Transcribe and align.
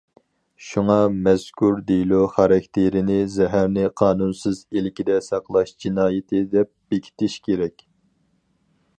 شۇڭا 0.67 0.93
مەزكۇر 1.25 1.81
دېلو 1.89 2.21
خاراكتېرىنى 2.37 3.17
زەھەرنى 3.33 3.83
قانۇنسىز 4.01 4.61
ئىلكىدە 4.81 5.17
ساقلاش 5.25 5.73
جىنايىتى 5.85 6.41
دەپ 6.55 6.71
بېكىتىش 6.95 7.37
كېرەك. 7.49 7.85